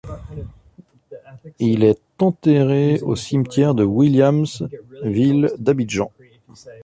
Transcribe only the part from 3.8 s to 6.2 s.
Williams-ville d'Abidjan.